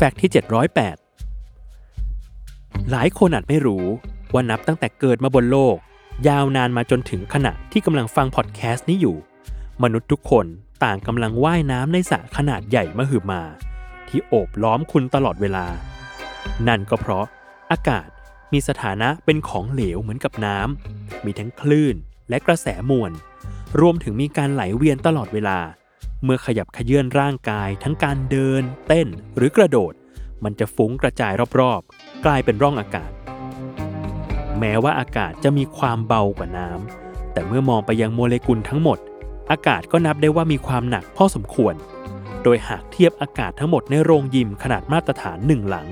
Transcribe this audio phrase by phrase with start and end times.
[0.00, 0.30] แฟกต์ที่
[1.14, 3.84] 708 หลายคนอาจไม่รู้
[4.32, 5.76] ว่านับตั้งแต่เกิดมาบนโลก
[6.28, 9.16] ยาวนานมาจนถึงขณะที่กำลังฟังพอดแคสต์นี้อยู่
[9.82, 10.46] มนุษย์ทุกคน
[10.84, 13.42] ต่างกำลังว่ายน้ำในสระขนาดใหญ่มหึมา
[14.08, 15.66] ที่โอบล้อมคุณตลอดเวลา
[16.68, 17.26] นั่นก็เพราะ
[17.70, 18.08] อากาศ
[18.52, 21.96] มีสถานะเป็นของเหลวเหมือนกับน้ำ มีทั้งคลื่น
[22.28, 23.12] และกระแสมวล
[23.80, 25.58] รวมถึงมีการไหลเวียนตลอดเวลา
[26.24, 29.92] เมื่อขยับขยื่นร่างกายทั้งการเดิน เต้นหรือกระโดด
[30.44, 33.10] มันจะฟุ้งกระจายรอบๆ กลายเป็นร่องอากาศ
[34.58, 38.98] แม้ว่าอากาศจะมีความเบากว่าน้ำแต่เมื่อมองไปยังโมเลกุลทั้งหมด
[39.50, 41.74] อากาศก็นับได้ว่ามีความหนักพอสมควร
[42.42, 45.88] โดยหากเทียบอากาศทั้งหมดในโรงยิมขนาดมาตรฐานหนึ่งหลัง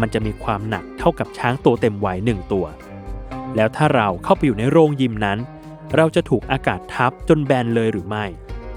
[0.00, 2.66] มันจะมีความหนักเท่ากับช้างตัวเต็มวัยหนึ่งตัว
[3.56, 5.38] แล้วถ้าเราเข้าไปอยู่ในโรงยิมนั้น
[5.96, 8.24] เราจะถูกอากาศทับจนแบนเลยหรือไม่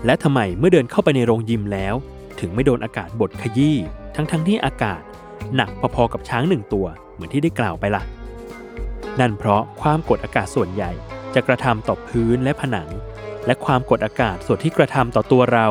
[0.05, 1.96] และทำไมเมื่อเดินเข้าไปในโรงยิมแล้ว
[2.40, 3.78] ถึงไม่โดนอากาศบดขยี้
[4.16, 5.02] ทั้งๆทที่อากาศ
[5.55, 8.04] หนักพอๆกับช้างหนึ่งตัวเหมือนที่ได้กล่าวไปล่ะ
[9.20, 10.91] นั่นเพราะความกดอากาศส่วนใหญ่
[11.34, 12.90] จะกระทำต่อพื้นและผนัง
[13.46, 15.68] และความกดอากาศส่วนที่กระทำต่อตัวเรา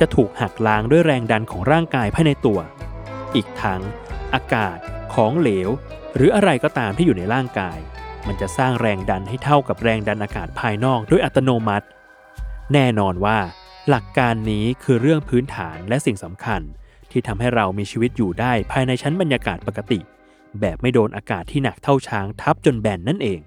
[0.00, 2.58] จะถูกหักล้างด้วยแรงดันของร่างกายภายในตัว
[3.34, 3.80] อีกทั้ง
[4.34, 4.78] อากาศ
[5.14, 5.68] ของเหลว
[6.16, 7.78] หรืออะไรก็ตามที่อยู่ในร่างกาย
[8.26, 11.86] มันจะสร้างแรงดันให้เท่ากับแรงดันอากาศภายนอกด้วยอัตโนมัติ
[12.72, 13.38] แน่นอนว่า
[13.88, 16.60] หลักการนี้คือเรื่องพื้นฐานและสิ่งสำคัญ
[17.10, 20.00] ที่ทำให้เรามีชีวิตอยู่ได้ภายในชั้นบรรยากาศปกติ
[20.60, 23.40] แบบไม่โดนอากาศที่หนักเท่าช้างทับจนแบนนั่นเอง